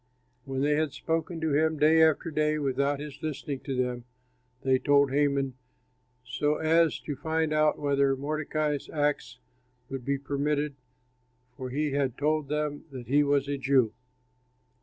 [0.45, 4.05] When they had spoken to him day after day without his listening to them,
[4.63, 5.53] they told Haman,
[6.23, 9.37] so as to find out whether Mordecai's acts
[9.89, 10.73] would be permitted,
[11.55, 13.93] for he had told them that he was a Jew.